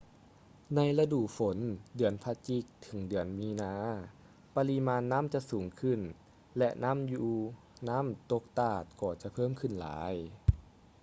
[0.75, 1.57] ໃນລະດູຝົນ
[1.95, 3.75] ເດືອນພະຈິກ ເຖິງ ເດືອນມີນາ
[4.55, 5.99] ປະລິມານນໍ້າຈະສູງຂຶ້ນ
[6.57, 7.31] ແລະ ນ້ຳຢູ່
[7.89, 10.13] ນ້ຳຕົກຕາດກໍຈະເພີ່ມຂຶ້ນຫຼາຍ